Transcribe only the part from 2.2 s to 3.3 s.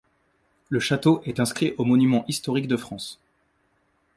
historiques de France.